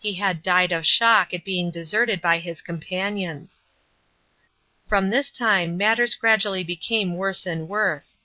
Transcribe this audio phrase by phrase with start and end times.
[0.00, 3.62] He had died of shock at being deserted by his companions.
[4.88, 8.18] From this time matters gradually became worse and worse.